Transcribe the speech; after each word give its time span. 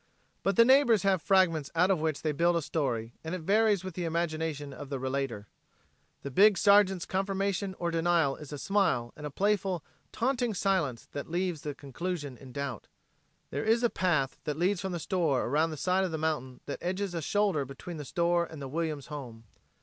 But 0.41 0.55
the 0.55 0.65
neighbors 0.65 1.03
have 1.03 1.21
fragments 1.21 1.69
out 1.75 1.91
of 1.91 2.01
which 2.01 2.23
they 2.23 2.31
build 2.31 2.55
a 2.55 2.63
story, 2.63 3.13
and 3.23 3.35
it 3.35 3.41
varies 3.41 3.83
with 3.83 3.93
the 3.93 4.03
imagination 4.03 4.73
of 4.73 4.89
the 4.89 4.97
relator. 4.97 5.45
The 6.23 6.31
big 6.31 6.57
Sergeant's 6.57 7.05
confirmation 7.05 7.75
or 7.77 7.91
denial 7.91 8.35
is 8.35 8.51
a 8.51 8.57
smile 8.57 9.13
and 9.15 9.27
a 9.27 9.29
playful, 9.29 9.83
taunting 10.11 10.55
silence 10.55 11.07
that 11.11 11.29
leaves 11.29 11.67
conclusion 11.77 12.35
in 12.35 12.51
doubt. 12.51 12.87
There 13.51 13.63
is 13.63 13.83
a 13.83 13.91
path 13.91 14.39
that 14.45 14.57
leads 14.57 14.81
from 14.81 14.91
the 14.91 14.97
store 14.99 15.43
around 15.45 15.69
the 15.69 15.77
side 15.77 16.03
of 16.03 16.09
the 16.09 16.17
mountain 16.17 16.61
that 16.65 16.79
edges 16.81 17.13
a 17.13 17.21
shoulder 17.21 17.63
between 17.63 17.97
the 17.97 18.03
store 18.03 18.43
and 18.47 18.59
the 18.59 18.67
Williams 18.67 19.05
home. 19.05 19.43